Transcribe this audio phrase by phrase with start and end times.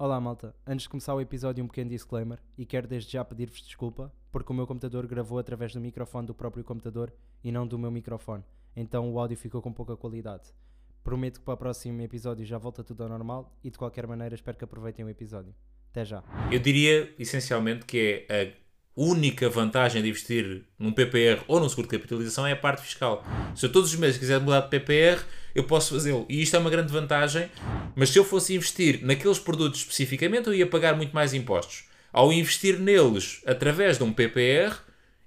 [0.00, 3.60] Olá malta, antes de começar o episódio um pequeno disclaimer e quero desde já pedir-vos
[3.60, 7.76] desculpa porque o meu computador gravou através do microfone do próprio computador e não do
[7.76, 8.44] meu microfone,
[8.76, 10.54] então o áudio ficou com pouca qualidade.
[11.02, 14.36] Prometo que para o próximo episódio já volta tudo ao normal e de qualquer maneira
[14.36, 15.52] espero que aproveitem o episódio.
[15.90, 16.22] Até já.
[16.52, 21.88] Eu diria essencialmente que é a única vantagem de investir num PPR ou num seguro
[21.88, 23.24] de capitalização é a parte fiscal.
[23.56, 25.24] Se eu todos os meses quiser mudar de PPR,
[25.58, 26.24] eu posso fazê-lo.
[26.28, 27.50] E isto é uma grande vantagem,
[27.96, 31.84] mas se eu fosse investir naqueles produtos especificamente, eu ia pagar muito mais impostos.
[32.12, 34.76] Ao investir neles através de um PPR,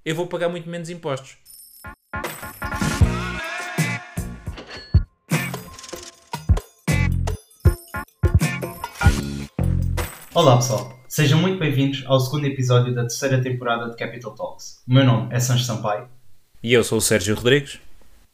[0.05, 1.35] eu vou pagar muito menos impostos.
[10.33, 14.81] Olá pessoal, sejam muito bem-vindos ao segundo episódio da terceira temporada de Capital Talks.
[14.87, 16.07] O meu nome é Sancho Sampaio
[16.63, 17.81] E eu sou o Sérgio Rodrigues.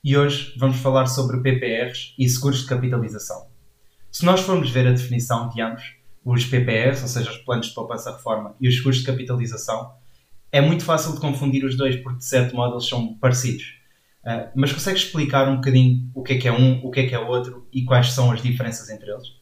[0.03, 3.47] E hoje vamos falar sobre PPRs e seguros de capitalização.
[4.11, 5.83] Se nós formos ver a definição de ambos,
[6.23, 9.93] os PPRs, ou seja, os planos de poupança reforma, e os seguros de capitalização,
[10.51, 13.77] é muito fácil de confundir os dois porque de certo modo eles são parecidos.
[14.25, 17.07] Ah, mas consegues explicar um bocadinho o que é que é um, o que é
[17.07, 19.37] que é outro e quais são as diferenças entre eles?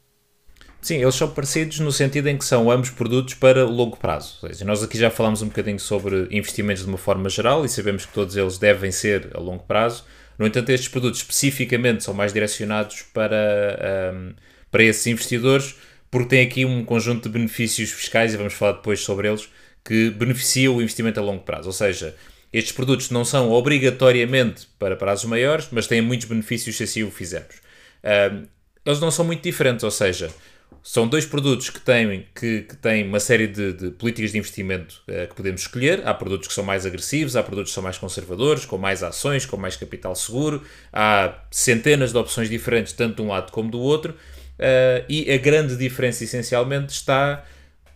[0.79, 4.37] Sim, eles são parecidos no sentido em que são ambos produtos para longo prazo.
[4.43, 7.69] Ou seja, nós aqui já falámos um bocadinho sobre investimentos de uma forma geral e
[7.69, 10.03] sabemos que todos eles devem ser a longo prazo.
[10.37, 14.33] No entanto, estes produtos especificamente são mais direcionados para, ahm,
[14.69, 15.75] para esses investidores
[16.15, 19.49] porque têm aqui um conjunto de benefícios fiscais e vamos falar depois sobre eles
[19.83, 21.67] que beneficiam o investimento a longo prazo.
[21.67, 22.15] Ou seja,
[22.53, 27.11] estes produtos não são obrigatoriamente para prazos maiores, mas têm muitos benefícios se assim o
[27.11, 27.55] fizermos.
[28.01, 28.45] Ahm,
[28.85, 30.29] eles não são muito diferentes, ou seja,
[30.87, 35.01] são dois produtos que têm, que, que têm uma série de, de políticas de investimento
[35.07, 36.07] eh, que podemos escolher.
[36.07, 39.47] Há produtos que são mais agressivos, há produtos que são mais conservadores, com mais ações,
[39.47, 40.61] com mais capital seguro.
[40.93, 44.13] Há centenas de opções diferentes, tanto de um lado como do outro.
[44.59, 47.43] eh, e a grande diferença, essencialmente, está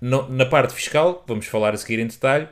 [0.01, 2.49] no- na parte fiscal, vamos falar a seguir em detalhe,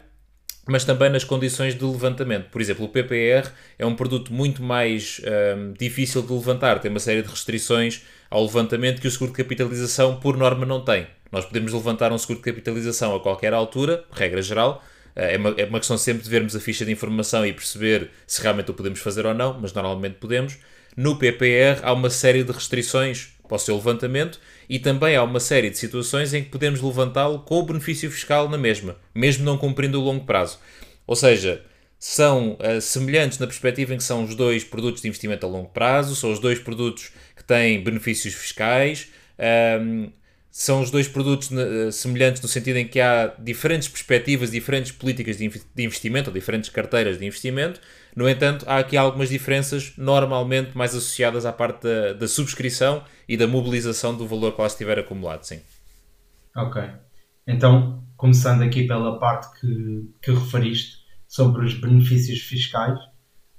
[0.67, 2.49] mas também nas condições de levantamento.
[2.49, 5.21] Por exemplo, o PPR é um produto muito mais
[5.57, 9.37] hum, difícil de levantar, tem uma série de restrições ao levantamento que o seguro de
[9.37, 11.07] capitalização, por norma, não tem.
[11.31, 14.83] Nós podemos levantar um seguro de capitalização a qualquer altura, regra geral.
[15.15, 18.09] Eh, É uma, é uma questão sempre de vermos a ficha de informação e perceber
[18.25, 20.57] se realmente o podemos fazer ou não, mas normalmente podemos.
[20.95, 24.39] No PPR há uma série de restrições para o seu levantamento
[24.69, 28.49] e também há uma série de situações em que podemos levantá-lo com o benefício fiscal
[28.49, 30.59] na mesma, mesmo não cumprindo o longo prazo.
[31.05, 31.63] Ou seja,
[31.99, 35.69] são eh, semelhantes na perspectiva em que são os dois produtos de investimento a longo
[35.69, 37.11] prazo, são os dois produtos
[37.47, 39.07] têm benefícios fiscais,
[39.39, 40.09] ahm,
[40.51, 45.37] são os dois produtos eh, semelhantes no sentido em que há diferentes perspectivas, diferentes políticas
[45.37, 47.79] de inve- de investimento, ou diferentes carteiras de investimento.
[48.15, 53.37] No entanto, há aqui algumas diferenças normalmente mais associadas à parte da, da subscrição e
[53.37, 55.59] da mobilização do valor que lá estiver acumulado, sim.
[56.55, 56.81] Ok.
[57.45, 60.97] Então, começando aqui pela parte que, que referiste
[61.27, 62.97] sobre os benefícios fiscais,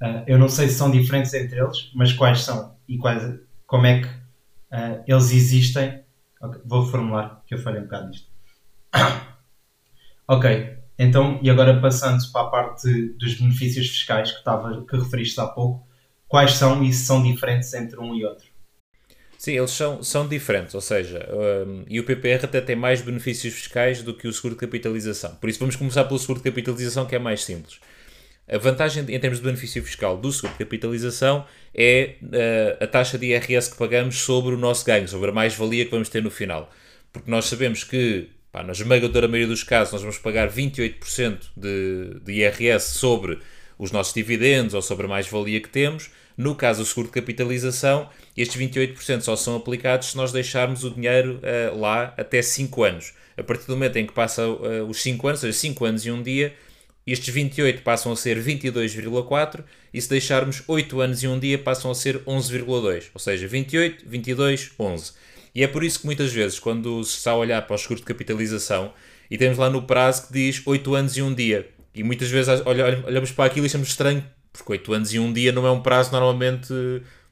[0.03, 3.22] ah, eu não sei se são diferentes entre eles, mas quais são e quais,
[3.68, 4.08] como é que
[4.72, 6.02] ah, eles existem.
[6.40, 8.26] Ok, Vou formular, que eu falei um bocado nisto.
[10.26, 15.40] ok, então, e agora passando para a parte dos benefícios fiscais que, estava, que referiste
[15.40, 15.86] há pouco,
[16.26, 18.46] quais são e se são diferentes entre um e outro?
[19.36, 21.28] Sim, eles são, são diferentes, ou seja,
[21.66, 25.34] hum, e o PPR até tem mais benefícios fiscais do que o seguro de capitalização.
[25.36, 27.80] Por isso vamos começar pelo seguro de capitalização, que é mais simples.
[28.50, 31.44] A vantagem em termos de benefício fiscal do seguro de capitalização
[31.75, 35.84] é eh, a taxa de IRS que pagamos sobre o nosso ganho, sobre a mais-valia
[35.84, 36.70] que vamos ter no final.
[37.12, 42.20] Porque nós sabemos que, pá, na esmagadora maioria dos casos, nós vamos pagar 28% de,
[42.25, 43.38] de IRS sobre
[43.78, 46.10] os nossos dividendos ou sobre a mais-valia que temos.
[46.34, 50.91] No caso do seguro de capitalização, estes 28% só são aplicados se nós deixarmos o
[50.91, 53.12] dinheiro eh, lá até 5 anos.
[53.36, 56.06] A partir do momento em que passa eh, os 5 anos, ou seja, 5 anos
[56.06, 56.54] e um dia,
[57.12, 61.91] estes 28 passam a ser 22,4 e se deixarmos 8 anos e um dia passam
[61.91, 63.04] a ser 11,2.
[63.14, 65.12] Ou seja, 28, 22, 11.
[65.54, 68.00] E é por isso que muitas vezes, quando se está a olhar para os seguros
[68.02, 68.92] de capitalização
[69.30, 72.62] e temos lá no prazo que diz 8 anos e um dia, e muitas vezes
[72.65, 75.71] olha- olhamos para aquilo e achamos estranho, porque 8 anos e um dia não é
[75.71, 76.72] um prazo normalmente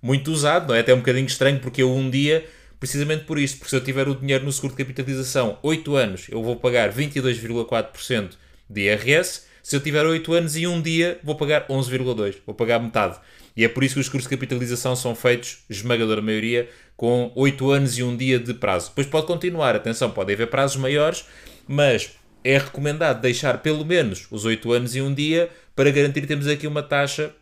[0.03, 0.81] muito usado, não é?
[0.81, 2.45] Até um bocadinho estranho, porque eu um dia,
[2.81, 6.27] precisamente por isto, porque se eu tiver o dinheiro no seguro de capitalização 8 anos,
[6.29, 8.31] eu vou pagar 22,4%
[8.69, 12.79] de IRS, se eu tiver 8 anos e um dia, vou pagar 11,2%, vou pagar
[12.79, 13.19] metade.
[13.57, 17.71] E é por isso que os seguros de capitalização são feitos, esmagadora maioria, com 8
[17.73, 18.91] anos e um dia de prazo.
[18.91, 21.25] Depois pode continuar, atenção, pode haver prazos maiores,
[21.67, 22.13] mas
[22.45, 26.69] é recomendado deixar pelo menos os 8 anos e um dia para garantir temos aqui
[26.69, 27.35] uma taxa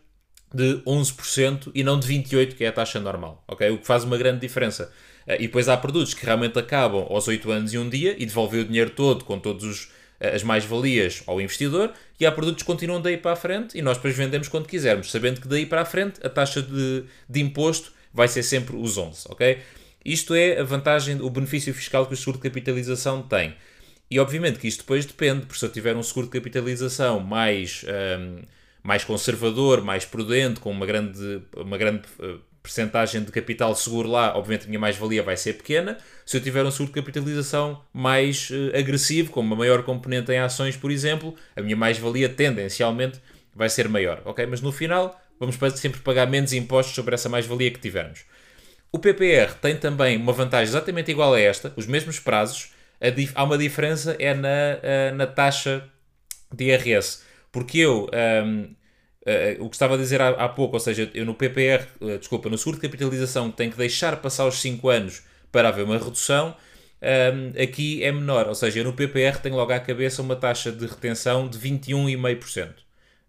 [0.51, 3.69] de 11% e não de 28%, que é a taxa normal, ok?
[3.69, 4.91] O que faz uma grande diferença.
[5.27, 8.61] e depois há produtos que realmente acabam aos 8 anos e um dia e devolvem
[8.61, 13.01] o dinheiro todo com todos os as mais-valias ao investidor e há produtos que continuam
[13.01, 15.85] daí para a frente e nós depois vendemos quando quisermos, sabendo que daí para a
[15.85, 19.59] frente a taxa de, de imposto vai ser sempre os 11, ok?
[20.03, 23.55] Isto é a vantagem, o benefício fiscal que o seguro de capitalização tem.
[24.09, 27.83] E obviamente que isto depois depende, porque se eu tiver um seguro de capitalização mais,
[28.19, 28.41] um,
[28.83, 34.35] mais conservador, mais prudente, com uma grande, uma grande uh, percentagem de capital seguro lá,
[34.35, 35.97] obviamente a minha mais-valia vai ser pequena.
[36.25, 40.39] Se eu tiver um seguro de capitalização mais uh, agressivo, com uma maior componente em
[40.39, 43.21] ações, por exemplo, a minha mais-valia tendencialmente
[43.53, 44.45] vai ser maior, ok?
[44.47, 48.25] Mas no final vamos sempre pagar menos impostos sobre essa mais-valia que tivermos.
[48.91, 52.71] O PPR tem também uma vantagem exatamente igual a esta, os mesmos prazos,
[53.35, 55.87] há uma diferença é na, na taxa
[56.53, 57.23] de IRS.
[57.51, 58.09] Porque eu,
[58.45, 58.75] um,
[59.25, 62.09] uh, o que estava a dizer há, há, pouco, ou seja, eu no PPR, uh,
[62.09, 65.85] eh, desculpa, no seguro de capitalização tenho que deixar passar os 5 anos para haver
[65.85, 66.55] uma redução,
[67.01, 70.71] um, aqui é menor, ou seja, eu no PPR tenho logo à cabeça uma taxa
[70.71, 72.73] de retenção de 21,5%.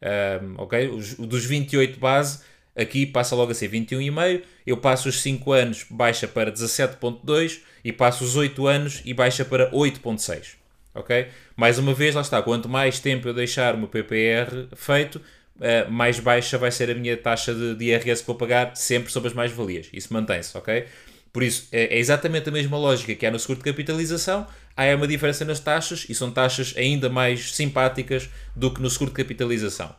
[0.02, 0.88] Um, ok?
[0.88, 2.40] Os, dos 28 base,
[2.75, 7.93] aqui passa logo a ser 21,5%, eu passo os 5 anos, baixa para 17,2% e
[7.93, 10.54] passo os 8 anos e baixa para 8.6.
[10.94, 11.28] Ok?
[11.54, 15.20] Mais uma vez, lá está, quanto mais tempo eu deixar o meu PPR feito,
[15.61, 19.12] uh, mais baixa vai ser a minha taxa de, de IRS que vou pagar sempre
[19.12, 19.88] sobre as mais-valias.
[19.93, 20.87] Isso mantém-se, ok?
[21.32, 24.85] Por isso, é, é, exatamente a mesma lógica que há no seguro de capitalização, há
[24.94, 29.17] uma diferença nas taxas e são taxas ainda mais simpáticas do que no seguro de
[29.17, 29.94] capitalização.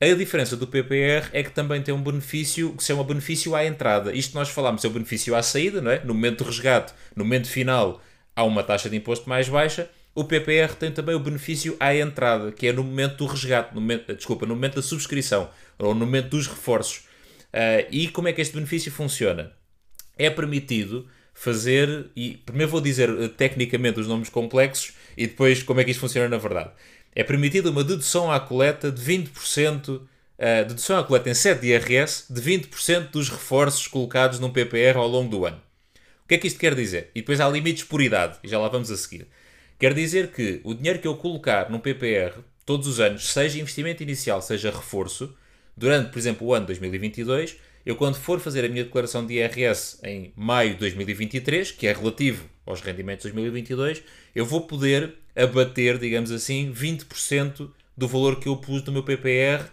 [0.00, 3.64] A diferença do PPR é que também tem um benefício que se chama benefício à
[3.64, 4.12] entrada.
[4.12, 6.02] Isto nós falamos é o benefício à saída, não é?
[6.04, 8.02] no momento do resgate, no momento final,
[8.34, 9.88] há uma taxa de imposto mais baixa.
[10.14, 13.80] O PPR tem também o benefício à entrada, que é no momento do resgate, no
[13.80, 15.48] momento, desculpa, no momento da subscrição
[15.78, 17.04] ou no momento dos reforços.
[17.52, 19.52] Uh, e como é que este benefício funciona?
[20.18, 25.80] É permitido fazer, e primeiro vou dizer uh, tecnicamente os nomes complexos e depois como
[25.80, 26.70] é que isto funciona na verdade
[27.14, 30.08] é permitida uma dedução à coleta de 20%, uh,
[30.38, 34.96] eh, dedução à coleta em 7 de IRS de 20% dos reforços colocados num PPR
[34.96, 35.60] ao longo do ano.
[36.24, 37.10] O que é que isto quer dizer?
[37.14, 39.26] E depois há limites por idade, e já lá vamos a seguir.
[39.82, 44.00] Quer dizer que o dinheiro que eu colocar num PPR todos os anos, seja investimento
[44.00, 45.34] inicial, seja reforço,
[45.76, 49.98] durante, por exemplo, o ano 2022, eu quando for fazer a minha declaração de IRS
[50.04, 54.04] em maio de 2023, que é relativo aos rendimentos de 2022,
[54.36, 59.64] eu vou poder abater, digamos assim, 20% do valor que eu pus no meu PPR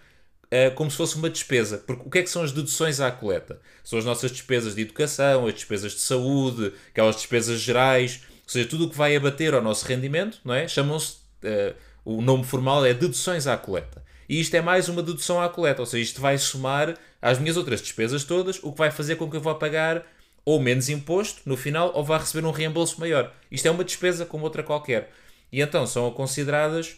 [0.49, 1.77] eh, como se fosse uma despesa.
[1.77, 3.61] Porque o que é que são as deduções à coleta?
[3.83, 8.67] São as nossas despesas de educação, as despesas de saúde, aquelas despesas gerais, ou seja,
[8.67, 10.67] tudo o que vai abater ao nosso rendimento, não é?
[10.67, 14.03] Chamam-se, uh, o nome formal é deduções à coleta.
[14.27, 17.57] E isto é mais uma dedução à coleta, ou seja, isto vai somar às minhas
[17.57, 20.03] outras despesas todas, o que vai fazer com que eu vá pagar
[20.43, 23.31] ou menos imposto no final ou vá receber um reembolso maior.
[23.51, 25.11] Isto é uma despesa como outra qualquer.
[25.51, 26.97] E então são consideradas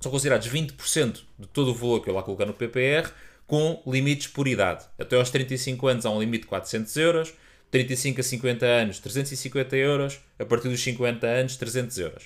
[0.00, 3.10] são considerados 20% de todo o valor que eu lá colocar no PPR
[3.46, 4.86] com limites por idade.
[4.98, 7.34] Até aos 35 anos há um limite de 400 euros,
[7.70, 12.24] 35 a 50 anos 350 euros, a partir dos 50 anos 300 euros.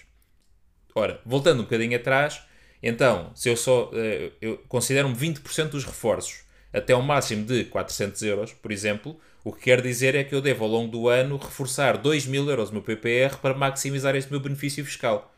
[0.94, 2.42] Ora, voltando um bocadinho atrás,
[2.82, 6.40] então, se eu só eh, eu considero-me 20% dos reforços
[6.72, 10.40] até um máximo de 400 euros, por exemplo, o que quer dizer é que eu
[10.40, 14.30] devo ao longo do ano reforçar 2 mil euros no meu PPR para maximizar este
[14.30, 15.32] meu benefício fiscal.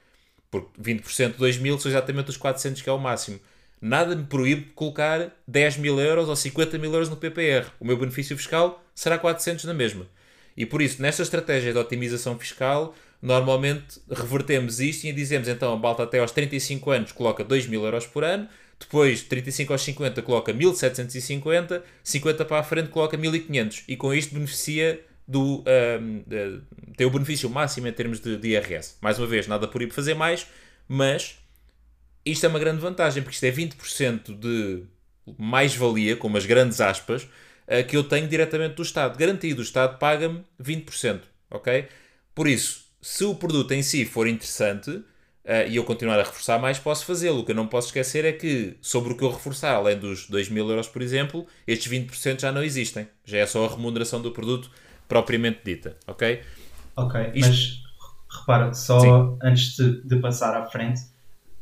[0.51, 3.41] Porque 20% de 2 mil são exatamente os 400 que é o máximo.
[3.81, 7.67] Nada me proíbe de colocar 10 mil euros ou 50 mil euros no PPR.
[7.79, 10.07] O meu benefício fiscal será 400 na mesma.
[10.57, 15.77] E por isso, nesta estratégia de otimização fiscal, normalmente revertemos isto e dizemos então a
[15.77, 20.23] balta até aos 35 anos coloca 2 mil euros por ano, depois 35 aos 50
[20.23, 26.61] coloca 1750, 50 para a frente coloca 1500 e com isto beneficia do um, de,
[26.97, 28.97] tem o benefício máximo em termos de, de IRS.
[29.01, 30.47] Mais uma vez, nada por ir fazer mais,
[30.87, 31.39] mas
[32.25, 34.85] isto é uma grande vantagem, porque isto é 20% de
[35.39, 39.17] mais-valia, com umas grandes aspas, uh, que eu tenho diretamente do Estado.
[39.19, 41.89] Garantido, o Estado paga-me 20%, ok?
[42.35, 45.05] Por isso, se o produto em si for interessante uh,
[45.69, 47.41] e eu continuar a reforçar mais, posso fazê-lo.
[47.41, 50.27] O que eu não posso esquecer é que, sobre o que eu reforçar, além dos
[50.29, 53.09] 2 mil euros, por exemplo, estes 20% já não existem.
[53.25, 54.71] Já é só a remuneração do produto
[55.07, 56.43] propriamente dita, ok?
[56.97, 57.51] Ok, Isto...
[57.51, 57.83] mas
[58.41, 59.39] repara, só Sim.
[59.43, 61.01] antes de, de, passar à frente,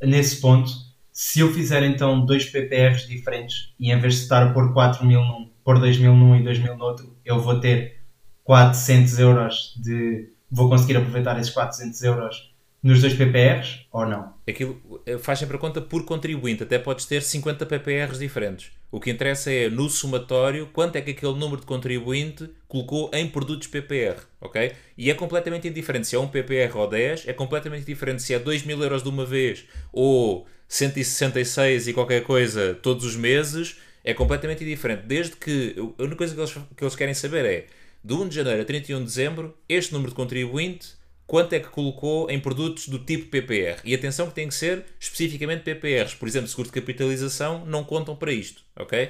[0.03, 0.71] nesse ponto,
[1.11, 5.05] se eu fizer então dois PPRs diferentes e em vez de estar a pôr 4
[5.05, 8.01] mil num, pôr 2 mil num e 2 mil no outro, eu vou ter
[8.43, 10.29] 400 euros de.
[10.51, 14.33] Vou conseguir aproveitar esses 400 euros nos dois PPRs ou não?
[14.47, 18.71] Aquilo eh, faz sempre a conta por contribuinte, até podes ter 50 PPRs diferentes.
[18.93, 23.27] O que interessa é, no somatório, quanto é que aquele número de contribuinte colocou em
[23.27, 24.71] produtos PPR, ok?
[24.95, 28.37] E é completamente indiferente se é um PPR ou 10, é completamente diferente se é
[28.37, 34.13] 2 mil euros de uma vez ou 166 e qualquer coisa todos os meses, é
[34.13, 35.07] completamente indiferente.
[35.07, 37.65] Desde que, a única coisa que eles, que eles querem saber é,
[38.03, 40.89] de 1 de janeiro a 31 de dezembro, este número de contribuinte
[41.25, 43.79] quanto é que colocou em produtos do tipo PPR.
[43.83, 46.15] E atenção que tem que ser especificamente PPRs.
[46.15, 49.09] Por exemplo, seguro de capitalização não contam para isto, ok?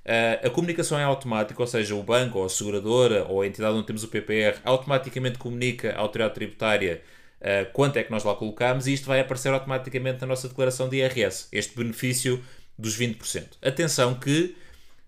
[0.00, 3.74] Uh, a comunicação é automática, ou seja, o banco ou a seguradora ou a entidade
[3.74, 7.02] onde temos o PPR automaticamente comunica à autoridade tributária
[7.40, 10.88] uh, quanto é que nós lá colocamos e isto vai aparecer automaticamente na nossa declaração
[10.88, 12.42] de IRS, este benefício
[12.78, 13.58] dos 20%.
[13.62, 14.56] Atenção que,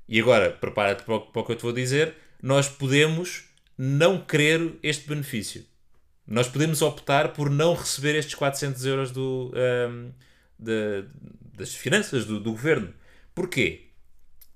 [0.06, 3.44] e agora prepara-te para, o que eu te vou dizer, nós podemos
[3.78, 5.64] não querer este benefício.
[6.26, 10.12] Nós podemos optar por não receber estes 400 euros do, um,
[10.58, 11.04] de,
[11.56, 12.92] das finanças do, do, governo.
[13.34, 13.88] Porquê?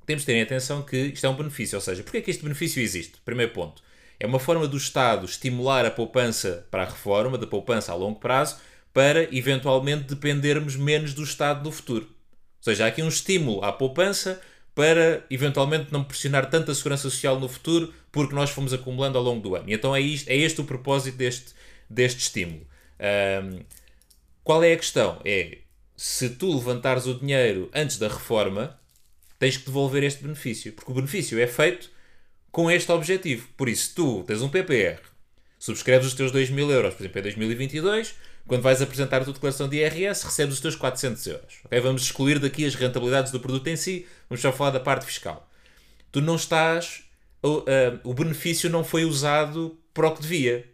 [0.05, 2.31] Temos de ter em atenção que isto é um benefício, ou seja, porquê é que
[2.31, 3.21] este benefício existe?
[3.25, 3.83] Primeiro ponto.
[4.19, 8.21] É uma forma do Estado estimular a poupança para a reforma, da poupança a longo
[8.21, 8.59] prazo,
[8.93, 12.05] para eventualmente dependermos menos do Estado no futuro.
[12.07, 14.41] Ou seja, há aqui um estímulo à poupança
[14.77, 19.41] para eventualmente não pressionar tanta segurança social no futuro porque nós fomos acumulando ao longo
[19.41, 19.71] do ano.
[19.71, 21.55] E então é, isto, é este o propósito deste,
[21.89, 22.61] deste estímulo.
[23.01, 23.61] Um,
[24.45, 25.19] qual é a questão?
[25.25, 25.59] É
[25.97, 28.79] se tu levantares o dinheiro antes da reforma,
[29.39, 31.91] tens que devolver este benefício, porque o benefício é feito
[32.53, 33.49] com este objetivo.
[33.57, 35.01] Por isso, tu tens um PPR,
[35.59, 38.15] subscreves os teus 2 mil euros, por exemplo, em 2022,
[38.47, 41.59] quando vais apresentar a tua declaração de IRS, recebes os teus 400 euros.
[41.65, 41.81] Okay?
[41.81, 45.49] Vamos excluir daqui as rentabilidades do produto em si, vamos só falar da parte fiscal.
[46.13, 47.03] Tu não estás.
[47.43, 47.65] O, uh,
[48.03, 50.65] o benefício não foi usado para o que devia.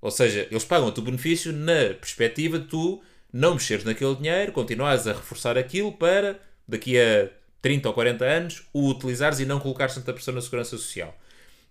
[0.00, 5.06] Ou seja, eles pagam o benefício na perspectiva de tu não mexeres naquele dinheiro, continuares
[5.06, 7.28] a reforçar aquilo para daqui a
[7.62, 11.16] 30 ou 40 anos o utilizares e não colocares tanta pressão na segurança social.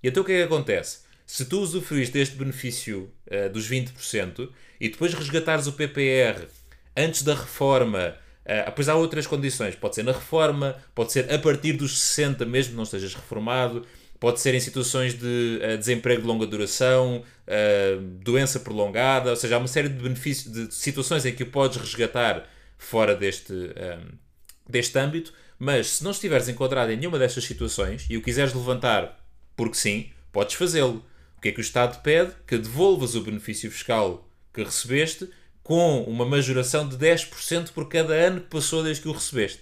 [0.02, 1.00] E então o que é que acontece?
[1.32, 4.50] Se tu usufruís deste benefício uh, dos 20%
[4.82, 6.46] e depois resgatares o PPR
[6.96, 11.40] antes da reforma, uh, depois há outras condições, pode ser na reforma, pode ser a
[11.40, 13.86] partir dos 60, mesmo não estejas reformado,
[14.20, 19.56] pode ser em situações de uh, desemprego de longa duração, uh, doença prolongada, ou seja,
[19.56, 22.46] há uma série de benefícios, de situações em que o podes resgatar
[22.78, 24.18] fora deste, um,
[24.70, 29.18] deste âmbito, mas se não estiveres enquadrado em nenhuma destas situações e o quiseres levantar
[29.56, 31.10] porque sim, podes fazê-lo.
[31.42, 32.34] O que é que o Estado pede?
[32.46, 35.28] Que devolvas o benefício fiscal que recebeste
[35.64, 39.62] com uma majoração de 10% por cada ano que passou desde que o recebeste.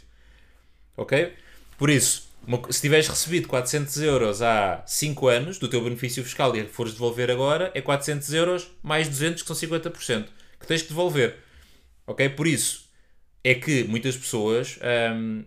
[0.98, 1.33] Ok?
[1.77, 2.27] Por isso,
[2.69, 7.31] se tiveres recebido 400 euros há 5 anos do teu benefício fiscal e fores devolver
[7.31, 10.27] agora, é 400 euros mais 200, que são 50%,
[10.59, 11.38] que tens que devolver.
[12.05, 12.27] Ok?
[12.27, 12.89] Por isso,
[13.41, 14.77] é que muitas pessoas
[15.15, 15.45] hum,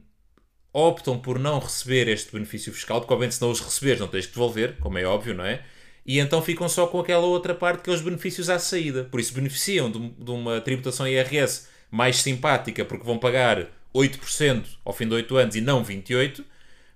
[0.73, 4.25] optam por não receber este benefício fiscal, porque obviamente se não os receberes não tens
[4.25, 5.63] que devolver, como é óbvio, não é?
[6.05, 9.05] E então ficam só com aquela outra parte que é os benefícios à saída.
[9.05, 14.93] Por isso beneficiam de, de uma tributação IRS mais simpática, porque vão pagar 8% ao
[14.93, 16.45] fim de 8 anos e não 28%,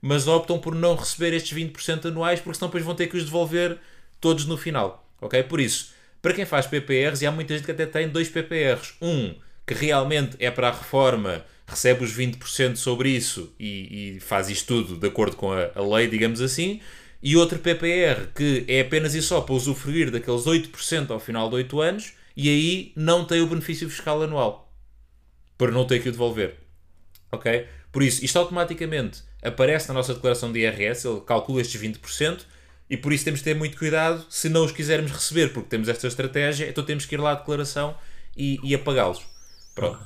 [0.01, 3.25] mas optam por não receber estes 20% anuais, porque senão depois vão ter que os
[3.25, 3.79] devolver
[4.21, 5.09] todos no final.
[5.21, 5.43] Ok?
[5.45, 8.95] Por isso, para quem faz PPRs, e há muita gente que até tem dois PPRs.
[9.01, 9.35] Um
[9.67, 14.67] que realmente é para a reforma recebe os 20% sobre isso e, e, faz isto
[14.67, 16.81] tudo de acordo com a, a, lei, digamos assim,
[17.27, 21.57] e outro PPR que é apenas e só para usufruir daqueles 8% ao final de
[21.57, 24.73] 8 anos e aí não tem o benefício fiscal anual
[25.59, 26.55] para não ter que o devolver.
[27.33, 27.67] Ok?
[27.91, 32.45] Por isso, isto automaticamente aparece na nossa declaração de IRS, ele calcula estes 20%.
[32.89, 35.89] E por isso temos de ter muito cuidado se não os quisermos receber, porque temos
[35.89, 37.97] esta estratégia, então temos que ir lá à declaração
[38.37, 39.27] e, e apagá-los.
[39.75, 39.99] Pronto.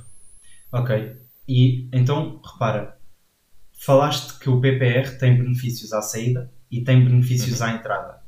[0.71, 1.17] Ok.
[1.47, 2.97] E então, repara,
[3.79, 7.67] falaste que o PPR tem benefícios à saída e tem benefícios uhum.
[7.67, 8.21] à entrada.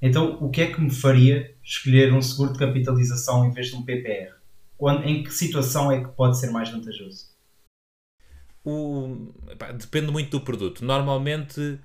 [0.00, 3.76] Então, o que é que me faria escolher um seguro de capitalização em vez de
[3.76, 4.34] um PPR?
[4.76, 7.34] Quando, em que situação é que pode ser mais vantajoso?
[8.62, 9.32] O,
[9.78, 10.84] depende muito do produto.
[10.84, 11.78] Normalmente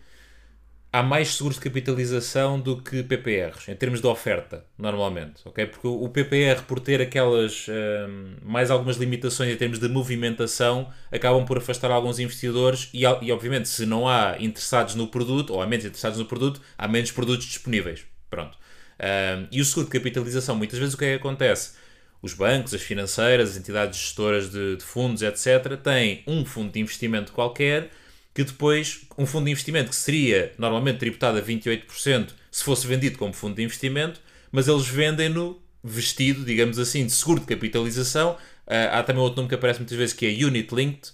[0.91, 5.65] há mais seguros de capitalização do que PPRs, em termos de oferta, normalmente, ok?
[5.65, 11.45] Porque o PPR, por ter aquelas, um, mais algumas limitações em termos de movimentação, acabam
[11.45, 15.67] por afastar alguns investidores e, e, obviamente, se não há interessados no produto, ou há
[15.67, 18.05] menos interessados no produto, há menos produtos disponíveis.
[18.29, 18.57] Pronto.
[18.99, 21.73] Um, e o seguro de capitalização, muitas vezes o que é que acontece?
[22.21, 26.79] Os bancos, as financeiras, as entidades gestoras de, de fundos, etc., têm um fundo de
[26.79, 27.89] investimento qualquer
[28.33, 33.17] que depois um fundo de investimento que seria normalmente tributado a 28% se fosse vendido
[33.17, 34.19] como fundo de investimento,
[34.51, 38.33] mas eles vendem-no vestido, digamos assim, de seguro de capitalização.
[38.67, 41.11] Uh, há também outro nome que aparece muitas vezes que é Unit Linked,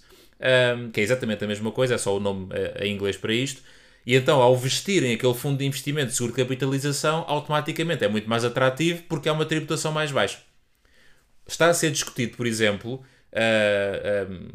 [0.76, 3.32] um, que é exatamente a mesma coisa, é só o nome uh, em inglês para
[3.32, 3.62] isto.
[4.06, 8.28] E então, ao vestirem aquele fundo de investimento de seguro de capitalização, automaticamente é muito
[8.28, 10.38] mais atrativo porque é uma tributação mais baixa.
[11.46, 14.48] Está a ser discutido, por exemplo, uh, um,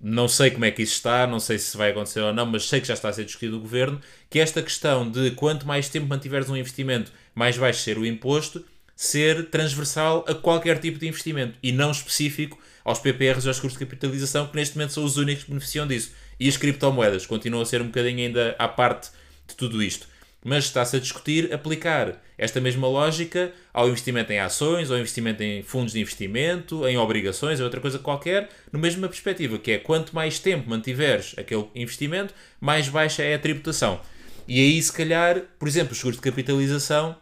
[0.00, 2.68] não sei como é que isso está, não sei se vai acontecer ou não, mas
[2.68, 5.88] sei que já está a ser discutido no governo, que esta questão de quanto mais
[5.88, 11.06] tempo mantiveres um investimento, mais vai ser o imposto, ser transversal a qualquer tipo de
[11.06, 15.04] investimento e não específico aos PPRs e aos custos de capitalização, que neste momento são
[15.04, 16.12] os únicos que beneficiam disso.
[16.38, 19.10] E as criptomoedas continuam a ser um bocadinho ainda à parte
[19.46, 20.06] de tudo isto.
[20.48, 25.60] Mas está-se a discutir aplicar esta mesma lógica ao investimento em ações, ao investimento em
[25.60, 30.14] fundos de investimento, em obrigações, ou outra coisa qualquer, no mesma perspectiva, que é quanto
[30.14, 34.00] mais tempo mantiveres aquele investimento, mais baixa é a tributação.
[34.46, 37.16] E aí, se calhar, por exemplo, os seguros de capitalização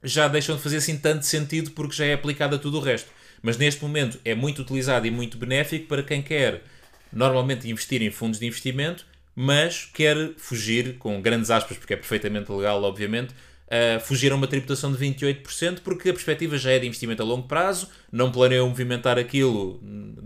[0.00, 3.10] já deixam de fazer assim tanto sentido porque já é aplicado a tudo o resto
[3.42, 6.62] mas neste momento é muito utilizado e muito benéfico para quem quer
[7.12, 12.50] normalmente investir em fundos de investimento, mas quer fugir, com grandes aspas, porque é perfeitamente
[12.52, 13.32] legal, obviamente,
[13.72, 17.24] uh, fugir a uma tributação de 28%, porque a perspectiva já é de investimento a
[17.24, 19.80] longo prazo, não planeiam movimentar aquilo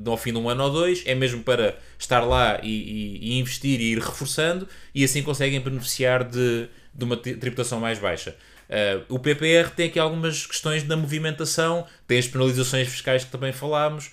[0.04, 3.38] ao fim de um ano ou dois, é mesmo para estar lá e, e, e
[3.38, 8.36] investir e ir reforçando, e assim conseguem beneficiar de, de uma tributação mais baixa.
[8.68, 13.52] Uh, o PPR tem aqui algumas questões da movimentação, tem as penalizações fiscais que também
[13.52, 14.10] falámos,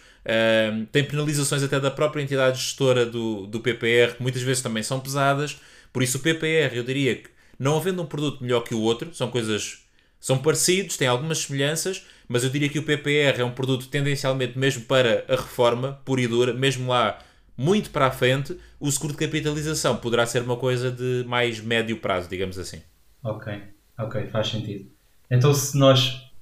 [0.91, 4.99] tem penalizações até da própria entidade gestora do, do PPR, que muitas vezes também são
[4.99, 5.57] pesadas.
[5.91, 9.13] Por isso, o PPR, eu diria que, não havendo um produto melhor que o outro,
[9.13, 9.83] são coisas.
[10.19, 14.57] são parecidos, têm algumas semelhanças, mas eu diria que o PPR é um produto tendencialmente
[14.57, 17.19] mesmo para a reforma, pura e dura, mesmo lá
[17.55, 21.97] muito para a frente, o seguro de capitalização poderá ser uma coisa de mais médio
[21.99, 22.81] prazo, digamos assim.
[23.23, 23.53] Ok.
[23.97, 24.89] Ok, faz sentido.
[25.29, 26.32] Então, se nós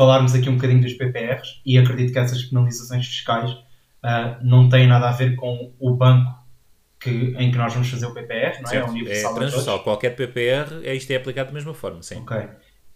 [0.00, 4.86] falarmos aqui um bocadinho dos PPRs, e acredito que essas penalizações fiscais uh, não têm
[4.86, 6.40] nada a ver com o banco
[6.98, 8.76] que, em que nós vamos fazer o PPR, não é?
[8.76, 9.32] é universal.
[9.32, 9.82] É transversal.
[9.82, 12.16] Qualquer PPR, é isto é aplicado da mesma forma, sim.
[12.16, 12.34] Ok.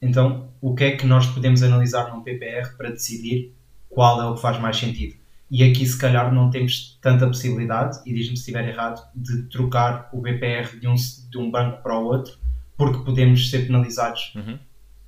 [0.01, 3.55] Então, o que é que nós podemos analisar num PPR para decidir
[3.91, 5.15] qual é o que faz mais sentido?
[5.51, 10.09] E aqui, se calhar, não temos tanta possibilidade, e diz-me se estiver errado, de trocar
[10.11, 12.33] o BPR de um, de um banco para o outro
[12.79, 14.59] porque podemos ser penalizados uhum.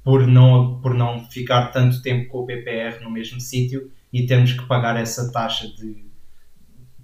[0.06, 4.52] Por, não, por não ficar tanto tempo com o PPR no mesmo sítio e temos
[4.52, 6.06] que pagar essa taxa de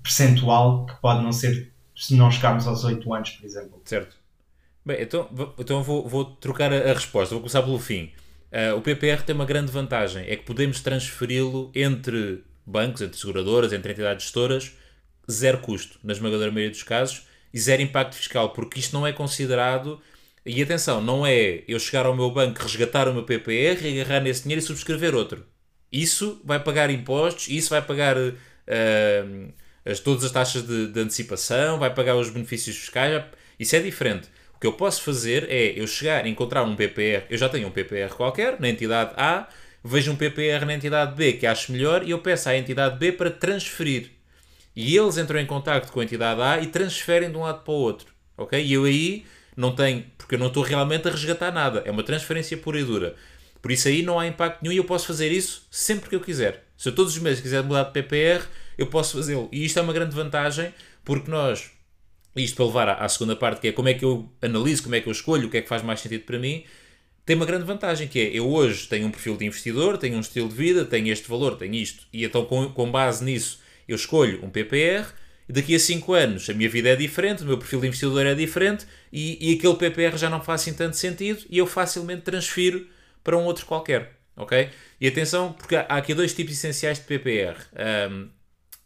[0.01, 3.83] percentual que pode não ser se não chegarmos aos 8 anos, por exemplo.
[3.85, 4.17] Certo.
[4.87, 8.13] Bem, então, então vou, vou trocar a, resposta, vou começar pelo fim.
[8.53, 13.73] Uh, o PPR tem uma grande vantagem, é que podemos transferi-lo entre bancos, entre seguradoras,
[13.73, 14.77] entre entidades gestoras,
[15.29, 19.13] zero custo, na esmagadora maioria dos casos, e zero impacto fiscal, porque isto não é
[19.13, 20.01] considerado
[20.45, 24.43] e atenção, não é eu chegar ao meu banco, resgatar o meu PPR, agarrar nesse
[24.43, 25.47] dinheiro e subscrever outro.
[25.91, 29.53] Isso vai pagar impostos, isso vai pagar uh,
[29.85, 33.23] as, todas as taxas de, de, antecipação, vai pagar os benefícios fiscais.
[33.59, 34.29] Isso é diferente.
[34.57, 37.71] O que eu posso fazer é eu chegar, encontrar um PPR, eu já tenho um
[37.71, 39.49] PPR qualquer na entidade A,
[39.85, 43.13] vejo um PPR na entidade B que acho melhor e eu peço à entidade B
[43.13, 44.11] para transferir.
[44.75, 47.73] E eles entram em contato com a entidade A e transferem de um lado para
[47.73, 48.13] o outro.
[48.37, 48.61] Ok?
[48.61, 49.25] E eu aí
[49.57, 52.85] não tenho, porque eu não estou realmente a resgatar nada, é uma transferência pura e
[52.85, 53.15] dura.
[53.61, 56.21] Por isso aí não há impacto nenhum e eu posso fazer isso sempre que eu
[56.21, 56.65] quiser.
[56.77, 58.45] Se eu todos os meses quiser mudar de PPR,
[58.77, 59.49] eu posso fazê-lo.
[59.53, 61.71] E isto é uma grande vantagem porque nós,
[62.35, 65.01] isto para levar à, segunda parte, que é como é que eu analiso, como é
[65.01, 66.65] que eu escolho, o que é que faz mais sentido para mim,
[67.25, 70.21] tem uma grande vantagem que é eu hoje tenho um perfil de investidor, tenho um
[70.21, 73.95] estilo de vida, tenho este valor, tenho isto, e então com, com base nisso eu
[73.95, 75.07] escolho um PPR
[75.49, 78.35] daqui a 5 anos a minha vida é diferente, o meu perfil de investidor é
[78.35, 82.87] diferente e, e aquele PPR já não faz assim tanto sentido e eu facilmente transfiro
[83.23, 84.13] para um outro qualquer.
[84.37, 84.71] Ok?
[85.01, 87.57] E atenção, porque há aqui dois tipos essenciais de PPR.
[88.11, 88.29] Um,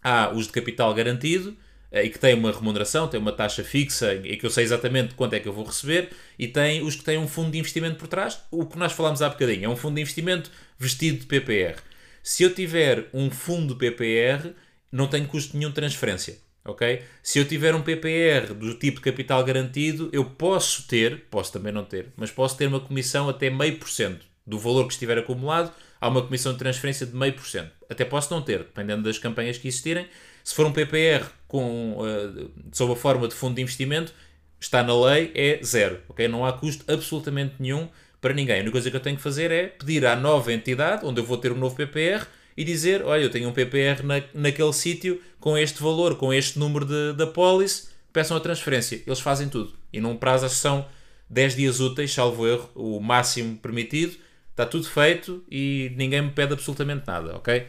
[0.02, 1.56] há os de capital garantido
[1.90, 5.14] eh, e que têm uma remuneração, têm uma taxa fixa e que eu sei exatamente
[5.14, 7.96] quanto é que eu vou receber, e tem os que têm um fundo de investimento
[7.96, 11.26] por trás, o que nós falámos há bocadinho, é um fundo de investimento vestido de
[11.26, 11.80] PPR.
[12.22, 14.52] Se eu tiver um fundo PPR,
[14.90, 17.02] não tenho custo nenhum de transferência ok?
[17.22, 21.84] Se eu tiver um PPR do tipo capital garantido, eu posso ter, posso também não
[21.84, 25.72] ter, mas posso ter uma comissão até meio por cento do valor que estiver acumulado,
[26.00, 27.70] há uma comissão de transferência de meio por cento.
[27.88, 30.06] Até posso não ter, dependendo das campanhas que existirem.
[30.44, 34.12] Se for um PPR com, uh, sob a forma de fundo de investimento,
[34.60, 36.28] está na lei, é zero, ok?
[36.28, 37.88] Não há custo absolutamente nenhum
[38.20, 38.56] para ninguém.
[38.56, 41.24] A única coisa que eu tenho que fazer é pedir à nova entidade, onde eu
[41.24, 42.26] vou ter um novo PPR,
[42.56, 46.58] e dizer: Olha, eu tenho um PPR na, naquele sítio com este valor, com este
[46.58, 49.02] número de, da pólice, peçam a transferência.
[49.06, 49.74] Eles fazem tudo.
[49.92, 50.86] E num prazo, são
[51.28, 54.16] 10 dias úteis, salvo erro, o máximo permitido.
[54.50, 57.66] Está tudo feito e ninguém me pede absolutamente nada, ok?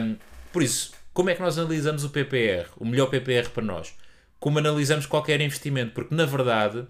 [0.00, 0.16] Um,
[0.50, 3.92] por isso, como é que nós analisamos o PPR, o melhor PPR para nós?
[4.40, 6.86] Como analisamos qualquer investimento, porque na verdade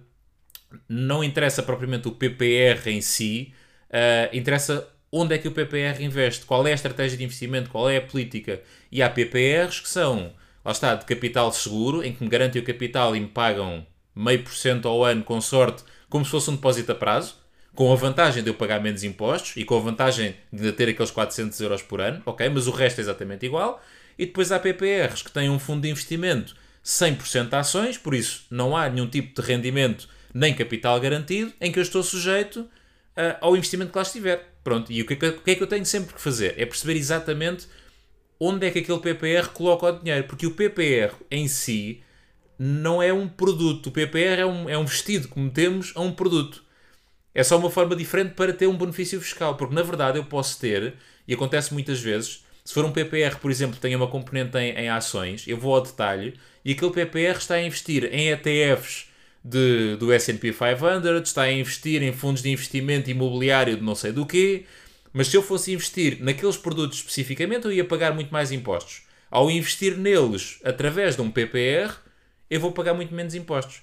[0.89, 3.53] não interessa propriamente o PPR em si,
[3.91, 7.88] uh, interessa onde é que o PPR investe, qual é a estratégia de investimento, qual
[7.88, 8.61] é a política.
[8.90, 10.33] E há PPRs que são,
[10.64, 14.42] lá está, de capital seguro, em que me garantem o capital e me pagam meio
[14.42, 17.37] por cento ao ano com sorte, como se fosse um depósito a prazo,
[17.75, 21.12] com a vantagem de eu pagar menos impostos e com a vantagem de ter aqueles
[21.12, 22.49] 400 euros por ano, ok?
[22.49, 23.81] Mas o resto é exatamente igual.
[24.18, 28.47] E depois há PPRs que têm um fundo de investimento 100% de ações, por isso
[28.51, 32.68] não há nenhum tipo de rendimento nem capital garantido, em que eu estou sujeito
[33.19, 34.55] uh, ao investimento que lá estiver.
[34.63, 36.55] Pronto, e o que, é que, o que é que eu tenho sempre que fazer?
[36.57, 37.67] É perceber exatamente
[38.39, 42.03] onde é que aquele PPR coloca o dinheiro, porque o PPR em si
[42.59, 46.13] não é um produto, o PPR é um, é um vestido que metemos a um
[46.13, 46.63] produto.
[47.35, 50.59] É só uma forma diferente para ter um benefício fiscal, porque na verdade eu posso
[50.61, 50.95] ter,
[51.27, 54.73] e acontece muitas vezes, se for um PPR, por exemplo, que tenha uma componente em,
[54.73, 59.08] em ações, eu vou ao detalhe e aquele PPR está a investir em ETFs
[59.49, 64.13] de, do S&P 500, está a investir em fundos de investimento imobiliário de não sei
[64.13, 64.65] do quê,
[65.13, 69.03] mas se eu fosse investir naqueles produtos especificamente, eu ia pagar muito mais impostos.
[69.31, 71.95] Ao investir neles através de um PPR,
[72.51, 73.83] eu vou pagar muito menos impostos.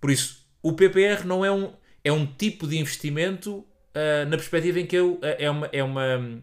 [0.00, 1.72] Por isso, o PPR não é um,
[2.04, 5.82] é um tipo de investimento uh, na perspectiva em que eu, uh, é, uma, é,
[5.82, 6.42] uma,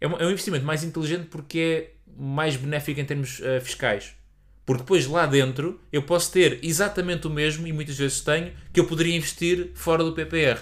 [0.00, 4.15] é, um investimento mais inteligente porque é mais benéfico em termos uh, fiscais.
[4.66, 8.80] Porque depois lá dentro eu posso ter exatamente o mesmo, e muitas vezes tenho, que
[8.80, 10.60] eu poderia investir fora do PPR.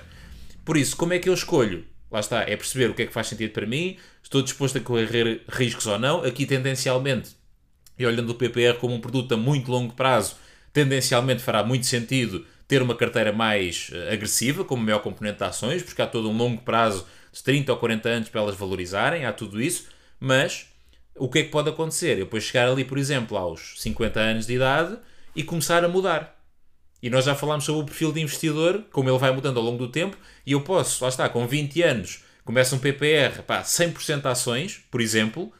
[0.62, 1.85] Por isso, como é que eu escolho?
[2.11, 4.81] Lá está, é perceber o que é que faz sentido para mim, estou disposto a
[4.81, 6.23] correr riscos ou não.
[6.23, 7.31] Aqui, tendencialmente,
[7.99, 10.37] e olhando o PPR como um produto a muito longo prazo,
[10.73, 15.83] tendencialmente fará muito sentido ter uma carteira mais uh, agressiva, com maior componente de ações,
[15.83, 19.33] porque há todo um longo prazo de 30 ou 40 anos para elas valorizarem, há
[19.33, 19.88] tudo isso,
[20.19, 20.67] mas
[21.16, 22.12] o que é que pode acontecer?
[22.12, 24.98] Eu depois chegar ali, por exemplo, aos 50 anos de idade
[25.35, 26.35] e começar a mudar.
[27.03, 29.79] E nós já falámos sobre o perfil de investidor, como ele vai mudando ao longo
[29.79, 34.22] do tempo, e eu posso, lá está, com 20 anos, começa um PPR, pá, 100%
[34.22, 35.53] de ações, por exemplo,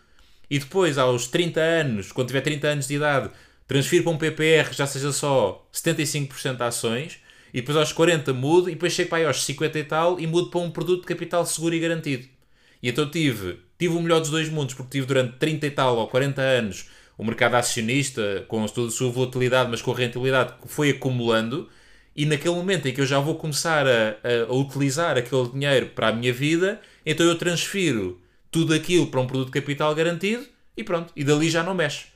[0.51, 3.31] e depois aos 30 anos, quando tiver 30 anos de idade,
[3.67, 7.19] transfiro para um PPR já seja só 75% de ações,
[7.53, 10.27] e depois aos 40 mudo, e depois chego para aí aos 50 e tal, e
[10.27, 12.27] mudo para um produto de capital seguro e garantido.
[12.83, 15.99] E então tive tive o melhor dos dois mundos, porque tive durante 30 e tal
[15.99, 20.55] ou 40 anos o mercado acionista, com toda a sua volatilidade, mas com a rentabilidade
[20.61, 21.69] que foi acumulando,
[22.17, 24.17] e naquele momento em que eu já vou começar a,
[24.49, 28.21] a, utilizar aquele dinheiro para a minha vida, então eu transfiro
[28.51, 32.07] tudo aquilo para um produto de capital garantido e pronto, e dali já não mexe.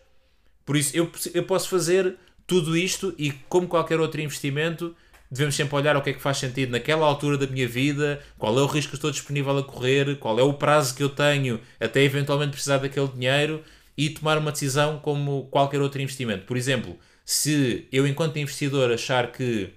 [0.65, 4.97] Por isso eu, eu posso fazer tudo isto e, como qualquer outro investimento,
[5.31, 8.59] devemos sempre olhar o que é que faz sentido naquela altura da minha vida, qual
[8.59, 11.61] é o risco que estou disponível a correr, qual é o prazo que eu tenho
[11.79, 13.62] até eventualmente precisar daquele dinheiro
[13.97, 16.45] e tomar uma decisão como qualquer outro investimento.
[16.45, 19.71] Por exemplo, se eu, enquanto investidor, achar que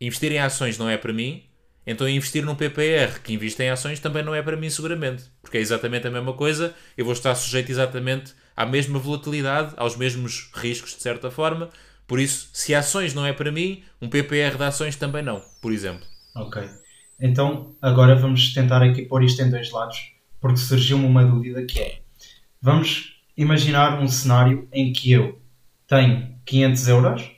[0.00, 1.44] investir em ações não é para mim,
[1.86, 5.24] então investir num PPR que investe em ações também não é para mim, seguramente.
[5.42, 9.96] Porque é exatamente a mesma coisa, eu vou estar sujeito exatamente à mesma volatilidade, aos
[9.96, 11.70] mesmos riscos, de certa forma,
[12.08, 15.70] por isso, se ações não é para mim, um PPR de ações também não, por
[15.72, 16.06] exemplo.
[16.34, 16.66] Ok.
[17.20, 21.78] Então, agora vamos tentar aqui pôr isto em dois lados, porque surgiu-me uma dúvida que
[21.78, 22.00] é:
[22.62, 25.38] vamos imaginar um cenário em que eu
[25.86, 27.30] tenho 500 euros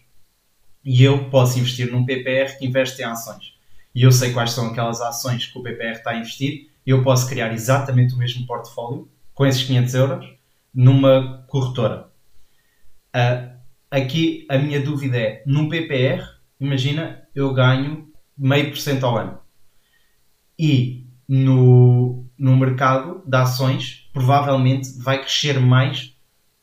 [0.84, 3.54] e eu posso investir num PPR que investe em ações.
[3.92, 7.02] E eu sei quais são aquelas ações que o PPR está a investir e eu
[7.02, 10.32] posso criar exatamente o mesmo portfólio com esses 500 euros
[10.72, 12.08] numa corretora.
[13.14, 13.59] Uh,
[13.90, 16.22] aqui a minha dúvida é, num PPR,
[16.60, 19.38] imagina, eu ganho meio por cento ao ano.
[20.58, 26.14] E no, no mercado de ações, provavelmente vai crescer mais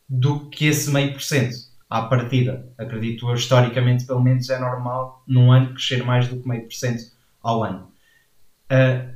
[0.07, 1.55] do que esse meio por cento
[1.89, 2.71] à partida.
[2.77, 6.73] Acredito eu, historicamente, pelo menos é normal num ano crescer mais do que meio por
[6.73, 7.03] cento
[7.41, 7.91] ao ano.
[8.71, 9.15] Uh,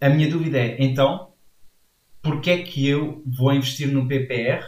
[0.00, 1.32] a minha dúvida é, então,
[2.22, 4.64] porque é que eu vou investir no PPR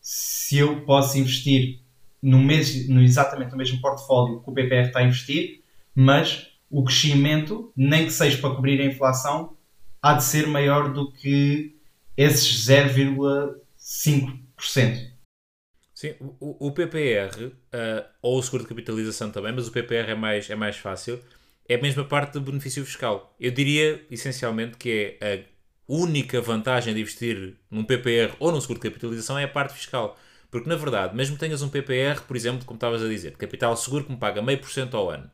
[0.00, 1.83] se eu posso investir
[2.24, 5.60] no, mes, no exatamente no mesmo portfólio que o PPR está a investir,
[5.94, 9.54] mas o crescimento, nem que seja para cobrir a inflação,
[10.00, 11.76] há de ser maior do que
[12.16, 15.12] esses 0,5%.
[15.94, 20.10] Sim, o, o PPR, uh, eh, ou o seguro de capitalização também, mas o PPR
[20.10, 21.20] é mais, é mais fácil,
[21.68, 23.34] é a mesma parte do benefício fiscal.
[23.38, 25.40] Eu diria, essencialmente, que é a
[25.86, 30.18] única vantagem de investir num PPR ou num seguro de capitalização é a parte fiscal.
[30.54, 33.76] Porque, na verdade, mesmo que tenhas um PPR, por exemplo, como estavas a dizer, capital
[33.76, 35.28] seguro que me paga meio por cento ao ano,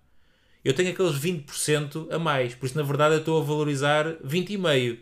[0.64, 2.54] eu tenho aqueles 20% a mais.
[2.54, 4.98] Por isso, na verdade, eu estou a valorizar 20,5%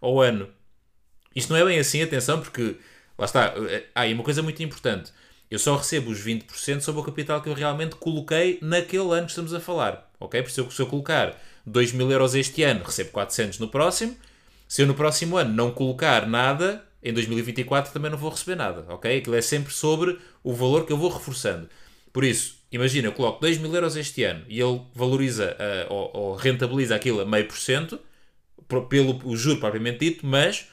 [0.00, 0.48] ao ano.
[1.36, 2.76] Isto não é bem assim, atenção, porque
[3.20, 3.52] Lá está.
[3.94, 5.12] Ah, e uma coisa muito importante.
[5.50, 9.32] Eu só recebo os 20% sobre o capital que eu realmente coloquei naquele ano que
[9.32, 10.10] estamos a falar.
[10.18, 10.40] Ok?
[10.42, 14.16] Por isso, se eu colocar 2 mil euros este ano, recebo 400 no próximo.
[14.66, 18.84] Se eu no próximo ano não colocar nada, em 2024 também não vou receber nada.
[18.88, 19.18] Ok?
[19.18, 21.68] Aquilo é sempre sobre o valor que eu vou reforçando.
[22.12, 26.10] Por isso, imagina, eu coloco 2 mil euros este ano e ele valoriza uh, ou,
[26.12, 28.00] ou, rentabiliza aquilo a meio por cento,
[28.88, 30.66] pelo o juro propriamente dito, mas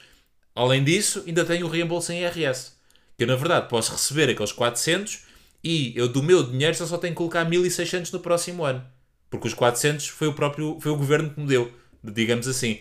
[0.54, 2.72] além disso ainda tenho o reembolso em IRS.
[3.16, 5.20] Que eu na verdade posso receber aqueles 400
[5.62, 8.84] e eu do meu dinheiro só, só tenho que colocar 1600 no próximo ano.
[9.30, 12.80] Porque os 400 foi o próprio foi o governo que me deu, digamos assim.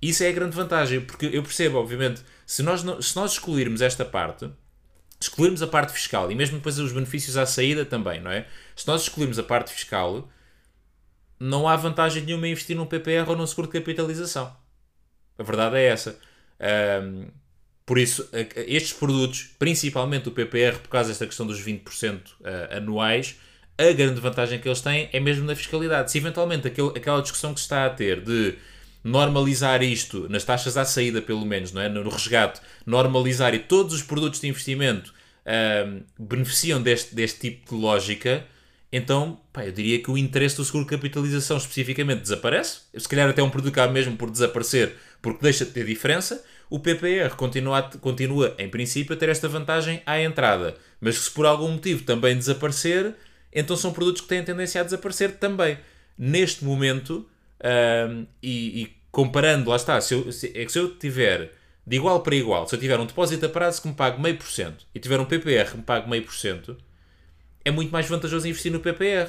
[0.00, 4.06] Isso é a grande vantagem, porque eu percebo, obviamente, se nós, se nós excluirmos esta
[4.06, 4.50] parte,
[5.20, 8.46] excluirmos a parte fiscal e mesmo depois os benefícios à saída também, não é?
[8.74, 10.26] Se nós excluirmos a parte fiscal,
[11.38, 14.56] não há vantagem nenhuma em investir num PPR ou num seguro de capitalização.
[15.38, 16.18] A verdade é essa.
[17.02, 17.26] Um,
[17.84, 23.36] por isso, estes produtos, principalmente o PPR, por causa desta questão dos 20% ah, anuais,
[23.76, 26.10] a grande vantagem que eles têm é mesmo na fiscalidade.
[26.10, 28.56] Se eventualmente aquele, aquela discussão que se está a ter de
[29.08, 31.88] normalizar isto nas taxas à saída, pelo menos, não é?
[31.88, 35.12] no resgate, normalizar e todos os produtos de investimento
[36.18, 38.44] beneficiam deste, deste tipo de lógica,
[38.92, 42.80] então pá, eu diria que o interesse do seguro de capitalização especificamente desaparece.
[42.96, 46.44] Se calhar até um produto acaba mesmo por desaparecer porque deixa de ter diferença.
[46.70, 51.46] O PPR continua, continua, em princípio, a ter esta vantagem à entrada, mas se por
[51.46, 53.14] algum motivo também desaparecer,
[53.50, 55.78] então são produtos que têm tendência a desaparecer também.
[56.16, 57.26] Neste momento,
[58.42, 61.52] e, e, comparando, lá está, se eu, se, é que se eu tiver
[61.84, 64.36] de igual para igual, se eu tiver um depósito a prazo que me pague meio
[64.36, 66.76] por cento e tiver um PPR que me pague meio por cento,
[67.64, 69.28] é muito mais vantajoso investir no PPR.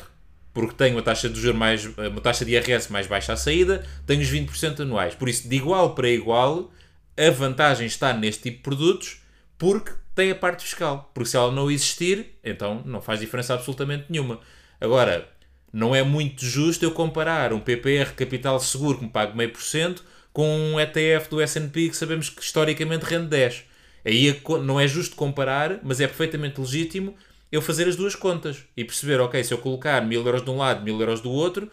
[0.54, 3.84] Porque tenho uma taxa de juros mais, uma taxa de IRS mais baixa à saída,
[4.06, 5.16] tenho os 20% anuais.
[5.16, 6.72] Por isso, de igual para igual,
[7.18, 9.22] a vantagem está neste tipo de produtos
[9.58, 11.10] porque tem a parte fiscal.
[11.16, 14.40] Porque se ela não existir, então não faz diferença absolutamente nenhuma.
[14.80, 15.28] Agora,
[15.72, 19.62] não é muito justo eu comparar um PPR capital seguro que me paga meio por
[19.62, 20.04] cento
[20.34, 23.64] com um ETF do S&P que sabemos que historicamente rende 10.
[24.06, 27.16] Aí não é justo comparar, mas é perfeitamente legítimo
[27.52, 30.58] eu fazer as duas contas e perceber, ok, se eu colocar mil euros de um
[30.58, 31.70] lado, mil euros do outro,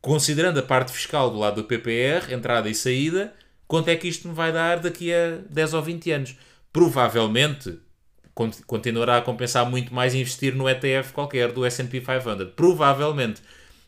[0.00, 3.34] considerando a parte fiscal do lado do PPR, entrada e saída,
[3.66, 6.36] quanto é que isto me vai dar daqui a 10 ou 20 anos?
[6.72, 7.78] Provavelmente
[8.66, 12.54] continuará a compensar muito mais investir no ETF qualquer do S&P 500.
[12.54, 13.42] Provavelmente.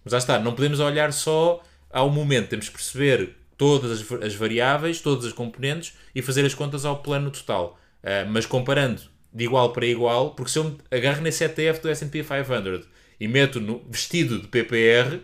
[0.05, 5.00] Mas já está, não podemos olhar só ao momento, temos que perceber todas as, variáveis,
[5.00, 7.78] todas as componentes e fazer as contas ao plano total.
[8.02, 9.02] Uh, mas comparando
[9.33, 12.88] de igual para igual, porque se eu agarro nesse ETF do S&P 500
[13.20, 15.20] e meto no vestido de PPR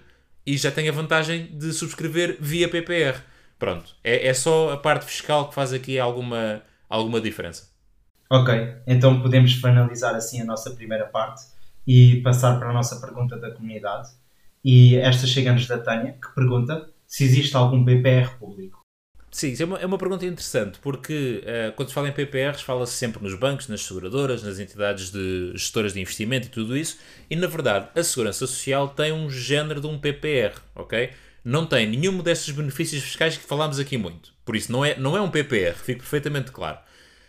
[0.46, 3.20] e já tenho a vantagem de subscrever via PPR.
[3.58, 7.68] Pronto, é, é só a parte fiscal que faz aqui alguma, alguma diferença.
[8.30, 8.54] Ok,
[8.86, 11.46] então podemos finalizar assim a nossa primeira parte
[11.86, 14.10] e passar para a nossa pergunta da comunidade.
[14.62, 18.80] E esta chega-nos da Tânia, que pergunta se existe algum PPR público.
[19.30, 22.62] Sim, isso é uma, é uma pergunta interessante, porque uh, quando se fala em PPRs,
[22.62, 26.98] fala-se sempre nos bancos, nas seguradoras, nas entidades de gestoras de investimento e tudo isso,
[27.30, 31.10] e na verdade a Segurança Social tem um género de um PPR, ok?
[31.44, 34.32] Não tem nenhum destes benefícios fiscais que falámos aqui muito.
[34.44, 36.78] Por isso, não é, não é um PPR, fique perfeitamente claro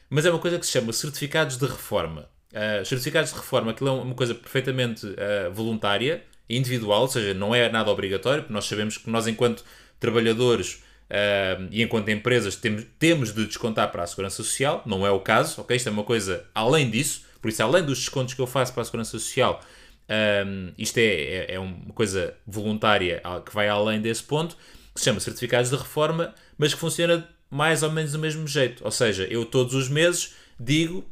[0.10, 2.30] mas é uma coisa que se chama certificados de reforma.
[2.52, 7.54] Uh, certificados de reforma, aquilo é uma coisa perfeitamente uh, voluntária, individual, ou seja, não
[7.54, 9.64] é nada obrigatório, porque nós sabemos que nós, enquanto
[10.00, 15.12] trabalhadores uh, e enquanto empresas, temos, temos de descontar para a Segurança Social, não é
[15.12, 15.78] o caso, ok?
[15.78, 18.82] Isto é uma coisa além disso, por isso, além dos descontos que eu faço para
[18.82, 19.62] a Segurança Social,
[20.10, 24.58] um, isto é, é, é, uma coisa voluntária que vai além desse ponto,
[24.94, 28.84] que se chama certificados de reforma, mas que funciona mais ou menos do mesmo jeito.
[28.84, 31.06] Ou seja, eu todos os meses digo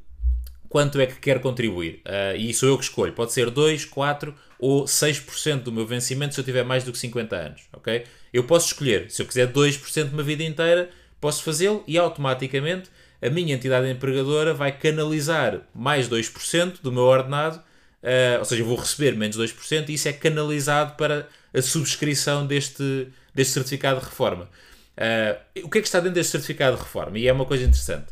[0.69, 2.01] quanto é que quero contribuir.
[2.05, 3.13] Uh, e sou eu que escolho.
[3.13, 6.97] Pode ser 2, 4 ou 6% do meu vencimento se eu tiver mais do que
[6.97, 7.61] 50 anos.
[7.73, 8.03] ok?
[8.33, 9.09] Eu posso escolher.
[9.09, 12.89] Se eu quiser 2% de uma vida inteira, posso fazê-lo e automaticamente
[13.21, 17.57] a minha entidade empregadora vai canalizar mais 2% do meu ordenado.
[18.03, 22.45] Uh, ou seja, eu vou receber menos 2% e isso é canalizado para a subscrição
[22.45, 24.49] deste, deste certificado de reforma.
[24.97, 27.19] Uh, o que é que está dentro deste certificado de reforma?
[27.19, 28.07] E é uma coisa interessante.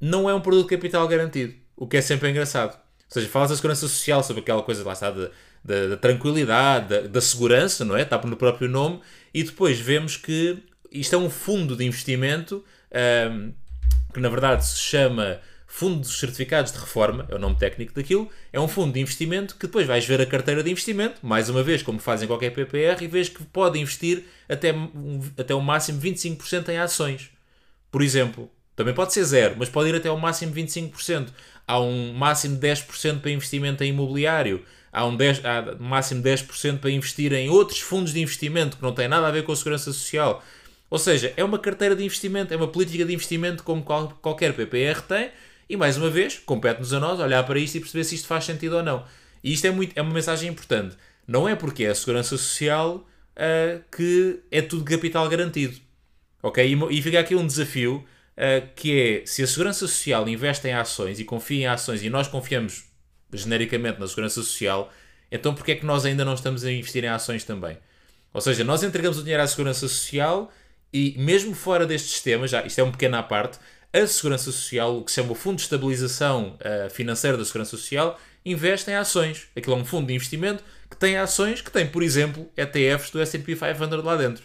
[0.00, 2.74] Não é um produto de capital garantido, o que é sempre engraçado.
[2.74, 5.30] Ou seja, fala da segurança social, sobre aquela coisa lá está da,
[5.64, 8.02] da, da tranquilidade, da, da, segurança, não é?
[8.02, 9.00] Está no próprio nome,
[9.32, 12.64] e depois vemos que isto é um fundo de investimento
[13.30, 13.52] um,
[14.12, 15.40] que na verdade se chama
[15.76, 19.56] Fundo dos Certificados de Reforma, é o nome técnico daquilo, é um fundo de investimento
[19.56, 23.02] que depois vais ver a carteira de investimento, mais uma vez, como fazem qualquer PPR,
[23.02, 24.72] e vês que pode investir até,
[25.36, 27.28] até o máximo 25% em ações.
[27.90, 31.30] Por exemplo, Também pode ser zero, mas pode ir até ao máximo 25%.
[31.66, 34.64] Há um máximo de 10% para investimento em imobiliário.
[34.92, 38.82] Há um, 10, há máximo de 10% para investir em outros fundos de investimento que
[38.82, 40.40] não têm nada a ver com a segurança social.
[40.88, 44.52] Ou seja, é uma carteira de investimento, é uma política de investimento como qual, qualquer
[44.54, 45.30] PPR tem.
[45.74, 48.44] E mais uma vez, compete-nos a nós olhar para isto e perceber se isto faz
[48.44, 49.04] sentido ou não.
[49.42, 50.96] E isto é, muito, é uma mensagem importante.
[51.26, 55.76] Não é porque é a segurança social uh, que é tudo capital garantido.
[56.40, 56.64] Ok?
[56.64, 58.04] E, e fica aqui um desafio
[58.36, 62.08] uh, que é se a segurança social investe em ações e confia em ações e
[62.08, 62.84] nós confiamos
[63.32, 64.92] genericamente na segurança social,
[65.28, 67.76] então porque é que nós ainda não estamos a investir em ações também?
[68.32, 70.52] Ou seja, nós entregamos o dinheiro à segurança social
[70.92, 73.58] e mesmo fora deste sistema, já isto é um pequeno à parte,
[73.94, 77.70] a Segurança Social, o que se chama o Fundo de Estabilização uh, Financeira da Segurança
[77.76, 79.46] Social, investe em ações.
[79.56, 83.20] Aquilo é um fundo de investimento que tem ações que tem, por exemplo, ETFs do
[83.20, 84.42] S&P 500 lá dentro.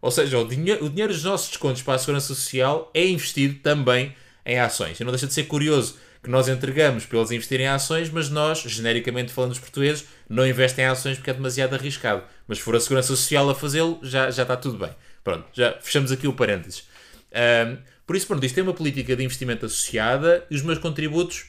[0.00, 3.54] Ou seja, o dinheiro, o dinheiro dos nossos descontos para a Segurança Social é investido
[3.60, 4.14] também
[4.46, 4.98] em ações.
[5.00, 8.30] E não deixa de ser curioso que nós entregamos para eles investirem em ações, mas
[8.30, 12.22] nós, genericamente falando os portugueses, não investem em ações porque é demasiado arriscado.
[12.46, 14.90] Mas se for a Segurança Social a fazê-lo, já, já está tudo bem.
[15.24, 16.84] Pronto, já fechamos aqui o parênteses.
[17.32, 17.78] Um,
[18.12, 21.46] por isso, pronto, isto tem uma política de investimento associada e os meus contributos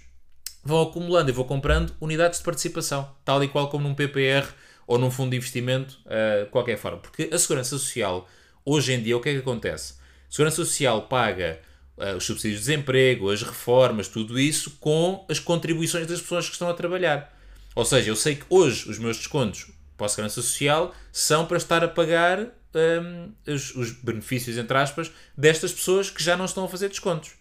[0.64, 4.48] vão acumulando e vou comprando unidades de participação, tal e qual como num PPR
[4.88, 7.00] ou num fundo de investimento, uh, qualquer forma.
[7.00, 8.30] Porque a Segurança Social,
[8.64, 9.96] hoje em dia, o que é que acontece?
[10.30, 11.60] A Segurança Social paga
[11.98, 16.54] uh, os subsídios de desemprego, as reformas, tudo isso, com as contribuições das pessoas que
[16.54, 17.38] estão a trabalhar.
[17.76, 21.58] Ou seja, eu sei que hoje os meus descontos para a Segurança Social são para
[21.58, 26.66] estar a pagar um, os, os, benefícios, entre aspas, destas pessoas que já não estão
[26.66, 27.32] a fazer descontos.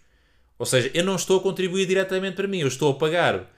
[0.57, 3.49] Ou seja, eu não estou a contribuir diretamente para mim, eu estou a pagar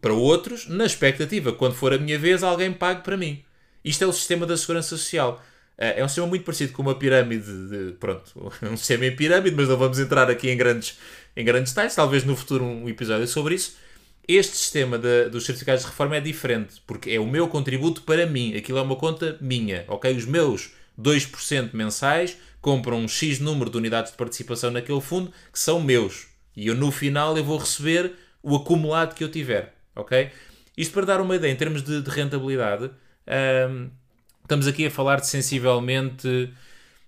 [0.00, 3.44] para outros na expectativa quando for a minha vez alguém pague para mim.
[3.84, 5.42] Isto é o sistema da segurança social.
[5.78, 9.56] Uh, é um sistema muito parecido com uma pirâmide, de, pronto, um sistema em pirâmide,
[9.56, 10.98] mas não vamos entrar aqui em grandes,
[11.36, 13.76] em grandes detalhes, talvez no futuro um episódio sobre isso.
[14.26, 18.24] Este sistema de, dos certificados de reforma é diferente, porque é o meu contributo para
[18.24, 20.14] mim, aquilo é uma conta minha, ok?
[20.16, 25.58] Os meus 2% mensais, compram um X número de unidades de participação naquele fundo que
[25.58, 26.28] são meus.
[26.56, 29.74] E eu no final eu vou receber o acumulado que eu tiver.
[29.94, 30.30] Ok?
[30.76, 32.90] Isto para dar uma ideia em termos de, de rentabilidade,
[33.70, 33.90] um,
[34.42, 36.52] estamos aqui a falar de sensivelmente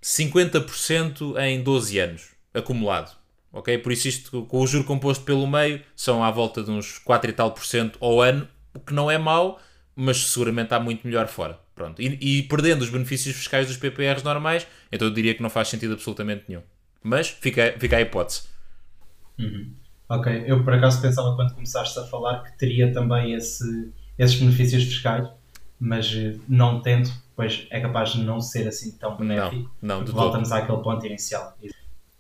[0.02, 3.16] 50% em 12 anos acumulado.
[3.52, 3.78] Ok?
[3.78, 7.30] Por isso, isto com o juro composto pelo meio são à volta de uns 4
[7.30, 9.60] e tal por cento ao ano, o que não é mau,
[9.94, 11.58] mas seguramente há muito melhor fora.
[11.74, 12.00] Pronto.
[12.00, 15.68] E, e, perdendo os benefícios fiscais dos PPRs normais, então eu diria que não faz
[15.68, 16.62] sentido absolutamente nenhum.
[17.02, 18.42] Mas fica, fica a hipótese.
[19.38, 19.72] Uhum.
[20.08, 24.84] Ok, eu por acaso pensava quando começaste a falar que teria também esse, esses benefícios
[24.84, 25.28] fiscais,
[25.80, 29.70] mas eh, não tendo, pois é capaz de não ser assim tão benéfico.
[29.82, 30.58] Não, não, voltamos todo.
[30.58, 31.56] àquele ponto inicial.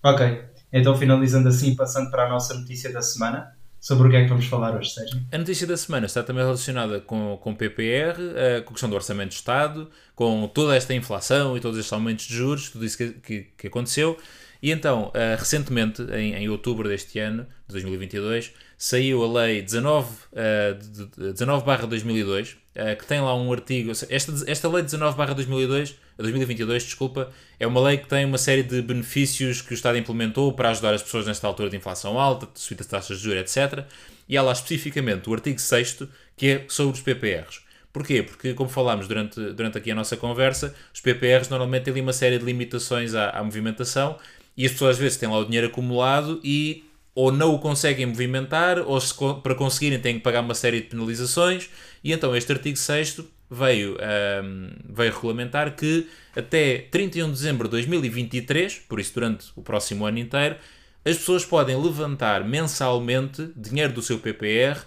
[0.02, 3.54] Ok, então finalizando assim, passando para a nossa notícia da semana.
[3.84, 5.20] Sobre o que é que vamos falar hoje, Sérgio?
[5.30, 8.94] A notícia da semana está também relacionada com, com PPR, uh, com a questão do
[8.94, 12.96] Orçamento de Estado, com toda esta inflação e todos estes aumentos de juros, tudo isso
[12.96, 14.16] que, que, que aconteceu.
[14.62, 20.08] E então, uh, recentemente, em, em, outubro deste ano, de 2022, saiu a Lei 19,
[20.32, 23.90] uh, 19 2002, uh, que tem lá um artigo.
[23.90, 28.80] Esta, esta Lei 19 2002 2022, desculpa, é uma lei que tem uma série de
[28.80, 32.60] benefícios que o Estado implementou para ajudar as pessoas nesta altura de inflação alta, de
[32.60, 33.84] subida de taxas de juros, etc.
[34.28, 36.04] E há lá especificamente o artigo 6
[36.36, 37.60] que é sobre os PPRs.
[37.92, 38.22] Porquê?
[38.22, 42.38] Porque, como falámos durante, durante aqui a nossa conversa, os PPRs normalmente têm uma série
[42.38, 44.18] de limitações à, à movimentação
[44.56, 48.06] e as pessoas às vezes têm lá o dinheiro acumulado e ou não o conseguem
[48.06, 51.70] movimentar ou se, para conseguirem têm que pagar uma série de penalizações
[52.02, 53.20] e então este artigo 6
[53.54, 53.96] veio,
[54.42, 60.04] um, veio regulamentar que até 31 de dezembro de 2023, por isso durante o próximo
[60.04, 60.56] ano inteiro,
[61.04, 64.80] as pessoas podem levantar mensalmente dinheiro do seu PPR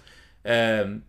[0.86, 1.00] um,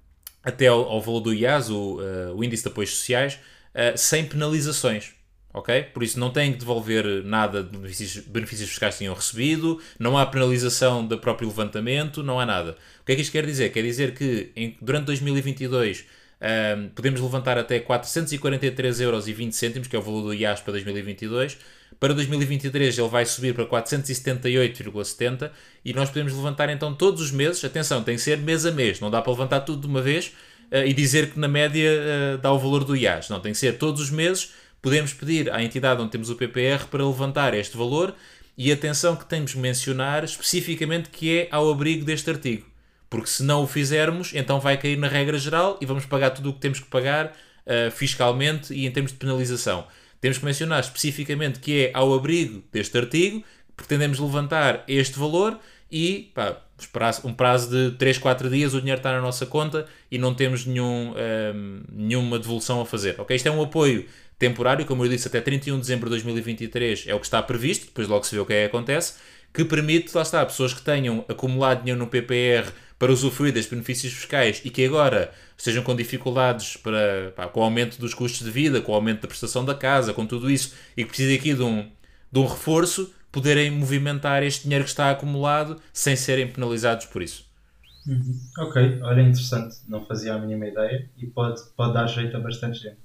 [0.43, 3.39] até ao, ao, valor do IAS, o, uh, o Índice de Apoios Sociais,
[3.73, 5.13] uh, sem penalizações.
[5.51, 5.83] Ok?
[5.93, 10.15] Por isso não têm que devolver nada de benefícios, benefícios fiscais que tinham recebido, não
[10.15, 12.77] há penalização do próprio levantamento, não há nada.
[13.01, 13.71] O que é que isto quer dizer?
[13.71, 16.05] Quer dizer que em, durante 2022
[16.41, 19.25] um, podemos levantar até 443,20 euros,
[19.87, 21.57] que é o valor do IAS para 2022.
[21.99, 25.51] Para 2023 ele vai subir para 478,70
[25.83, 27.63] e nós podemos levantar então todos os meses.
[27.65, 30.27] Atenção, tem que ser mês a mês, não dá para levantar tudo de uma vez
[30.71, 33.29] uh, e dizer que na média uh, dá o valor do IAS.
[33.29, 34.53] Não, tem que ser todos os meses.
[34.81, 38.15] Podemos pedir à entidade onde temos o PPR para levantar este valor
[38.57, 42.65] e atenção que temos que mencionar especificamente que é ao abrigo deste artigo.
[43.09, 46.51] Porque se não o fizermos, então vai cair na regra geral e vamos pagar tudo
[46.51, 47.27] o que temos que pagar
[47.65, 49.87] uh, fiscalmente e em termos de penalização.
[50.21, 53.43] Temos que mencionar especificamente que é ao abrigo deste artigo,
[53.75, 55.57] pretendemos levantar este valor
[55.91, 56.61] e pá,
[57.23, 60.65] um prazo de 3, 4 dias o dinheiro está na nossa conta e não temos
[60.65, 63.19] nenhum, um, nenhuma devolução a fazer.
[63.19, 63.35] Okay?
[63.35, 64.05] Isto é um apoio
[64.37, 67.87] temporário, como eu disse, até 31 de dezembro de 2023 é o que está previsto,
[67.87, 69.15] depois logo se vê o que é que acontece,
[69.53, 74.11] que permite, lá está, pessoas que tenham acumulado dinheiro no PPR para usufruir dos benefícios
[74.11, 78.51] fiscais e que agora estejam com dificuldades para, pá, com o aumento dos custos de
[78.51, 81.53] vida, com o aumento da prestação da casa, com tudo isso, e que precisem aqui
[81.53, 81.89] de um,
[82.29, 87.47] de um reforço, poderem movimentar este dinheiro que está acumulado sem serem penalizados por isso.
[88.05, 88.39] Uhum.
[88.59, 89.77] Ok, olha, interessante.
[89.87, 92.97] Não fazia a mínima ideia e pode, pode dar jeito a bastante gente.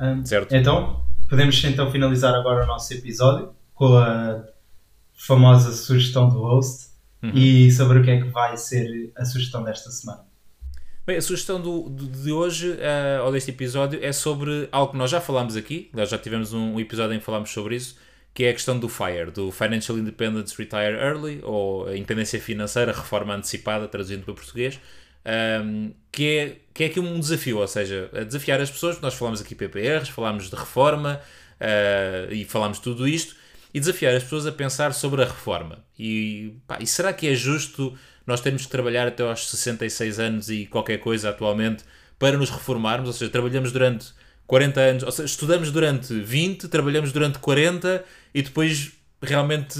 [0.00, 0.54] Um, certo.
[0.54, 4.44] Então, podemos então finalizar agora o nosso episódio com a
[5.12, 6.93] famosa sugestão do host
[7.24, 7.32] uhum.
[7.34, 10.24] e sobre o que é que vai ser a sugestão desta semana.
[11.06, 15.10] Bem, a sugestão do, de hoje, uh, ou deste episódio, é sobre algo que nós
[15.10, 17.96] já falámos aqui, nós já tivemos um episódio em que falámos sobre isso,
[18.32, 22.90] que é a questão do FIRE, do Financial Independence Retire Early, ou a independência financeira,
[22.90, 24.80] reforma antecipada, traduzindo para português,
[25.62, 29.14] um, que, é, que é aqui um desafio, ou seja, a desafiar as pessoas, nós
[29.14, 31.20] falámos aqui PPRs, falámos de reforma
[31.60, 33.36] uh, e falámos tudo isto,
[33.74, 35.84] e desafiar as pessoas a pensar sobre a reforma.
[35.98, 37.92] E, pá, e será que é justo
[38.24, 41.82] nós termos que trabalhar até aos 66 anos e qualquer coisa atualmente
[42.16, 43.08] para nos reformarmos?
[43.08, 44.14] Ou seja, trabalhamos durante
[44.46, 49.78] 40 anos, ou seja, estudamos durante 20, trabalhamos durante 40 e depois realmente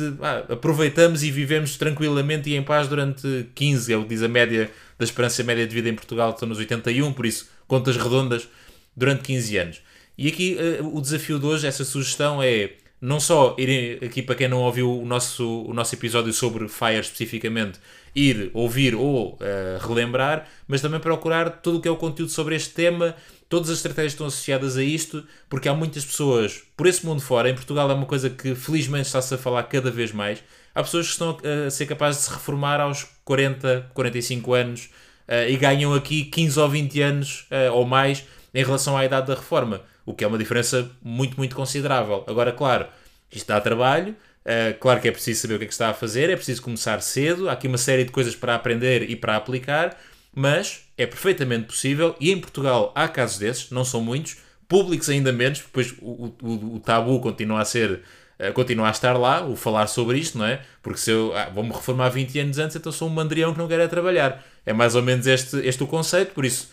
[0.48, 4.70] aproveitamos e vivemos tranquilamente e em paz durante 15, é o que diz a média
[4.98, 8.48] da esperança média de vida em Portugal, estão nos 81, por isso, contas redondas,
[8.96, 9.82] durante 15 anos.
[10.16, 12.72] E aqui uh, o desafio de hoje, essa sugestão é
[13.04, 17.00] não só ir aqui para quem não ouviu o nosso, o nosso episódio sobre Fire
[17.00, 17.78] especificamente,
[18.16, 22.56] ir ouvir ou uh, relembrar, mas também procurar todo o que é o conteúdo sobre
[22.56, 23.14] este tema,
[23.46, 27.50] todas as estratégias estão associadas a isto, porque há muitas pessoas por esse mundo fora.
[27.50, 30.42] Em Portugal é uma coisa que felizmente está-se a falar cada vez mais.
[30.74, 31.36] Há pessoas que estão
[31.66, 34.88] a ser capazes de se reformar aos 40, 45 anos
[35.28, 38.24] uh, e ganham aqui 15 ou 20 anos uh, ou mais
[38.54, 42.24] em relação à idade da reforma o que é uma diferença muito, muito considerável.
[42.26, 42.86] Agora, claro,
[43.30, 44.12] isto dá trabalho,
[44.44, 46.62] uh, claro que é preciso saber o que é que está a fazer, é preciso
[46.62, 49.96] começar cedo, há aqui uma série de coisas para aprender e para aplicar,
[50.34, 54.36] mas é perfeitamente possível e em Portugal há casos desses, não são muitos,
[54.68, 58.02] públicos ainda menos, depois o, o, o tabu continua a ser
[58.38, 60.60] uh, continua a estar lá, o falar sobre isto, não é?
[60.82, 63.68] Porque se eu ah, vou-me reformar 20 anos antes, então sou um mandrião que não
[63.68, 64.44] quer é trabalhar.
[64.66, 66.68] É mais ou menos este, este o conceito, por isso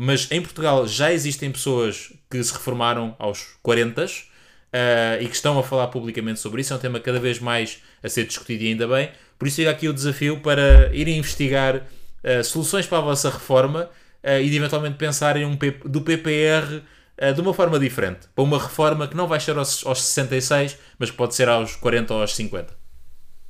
[0.00, 4.08] mas em Portugal já existem pessoas que se reformaram aos 40 uh,
[4.72, 6.72] eh, e que estão a falar publicamente sobre isso.
[6.72, 9.10] É um tema cada vez mais a ser discutido e ainda bem.
[9.36, 13.90] Por isso fica aqui o desafio para irem investigar uh, soluções para a vossa reforma
[14.22, 16.80] uh, e de eventualmente pensarem um do PPR
[17.34, 18.28] de uma forma diferente.
[18.32, 21.74] Para uma reforma que não vai ser aos, aos 66, mas que pode ser aos
[21.74, 22.72] 40 ou aos 50.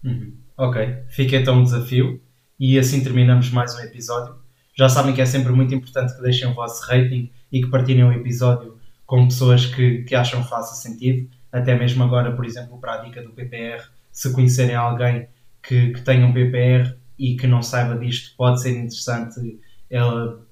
[0.02, 0.34] Uhum.
[0.56, 2.18] Ok, fica então o desafio
[2.58, 4.47] e assim terminamos mais um episódio.
[4.78, 8.04] Já sabem que é sempre muito importante que deixem o vosso rating e que partilhem
[8.04, 11.28] o episódio com pessoas que, que acham que faça sentido.
[11.50, 15.28] Até mesmo agora, por exemplo, para a dica do PPR, se conhecerem alguém
[15.62, 19.58] que, que tenha um PPR e que não saiba disto, pode ser interessante
[19.90, 20.46] ela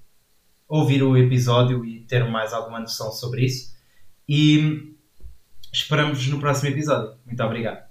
[0.68, 3.76] ouvir o episódio e ter mais alguma noção sobre isso.
[4.28, 4.92] E
[5.72, 7.16] esperamos no próximo episódio.
[7.24, 7.85] Muito obrigado.